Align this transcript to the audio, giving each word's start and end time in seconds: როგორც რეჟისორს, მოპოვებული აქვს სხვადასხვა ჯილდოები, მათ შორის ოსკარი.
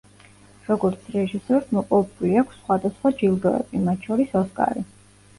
როგორც 0.67 1.09
რეჟისორს, 1.15 1.67
მოპოვებული 1.77 2.31
აქვს 2.43 2.57
სხვადასხვა 2.61 3.11
ჯილდოები, 3.19 3.83
მათ 3.91 4.09
შორის 4.09 4.33
ოსკარი. 4.41 4.83